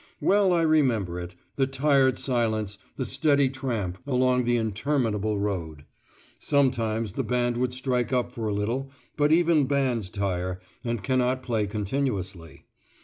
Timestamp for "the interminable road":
4.45-5.85